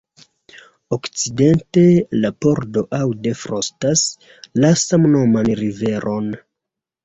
[0.95, 1.83] Okcidente,
[2.23, 4.05] la pordo Aude frontas
[4.65, 6.37] la samnoman riveron.